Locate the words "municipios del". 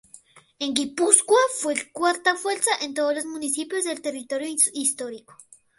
3.25-4.01